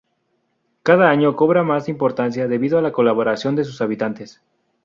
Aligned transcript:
Cada 0.81 1.11
año 1.11 1.35
cobra 1.35 1.61
más 1.61 1.87
importancia 1.87 2.47
debido 2.47 2.79
a 2.79 2.81
la 2.81 2.91
colaboración 2.91 3.55
de 3.55 3.65
sus 3.65 3.81
habitantes. 3.83 4.41